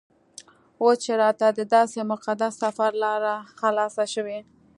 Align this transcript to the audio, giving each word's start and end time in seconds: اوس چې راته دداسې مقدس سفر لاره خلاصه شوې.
اوس 0.81 0.97
چې 1.05 1.13
راته 1.23 1.45
دداسې 1.59 1.99
مقدس 2.11 2.53
سفر 2.63 2.91
لاره 3.03 3.33
خلاصه 3.59 4.03
شوې. 4.13 4.39